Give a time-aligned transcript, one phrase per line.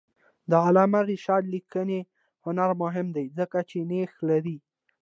[0.49, 1.99] د علامه رشاد لیکنی
[2.45, 4.57] هنر مهم دی ځکه چې نیښ لري.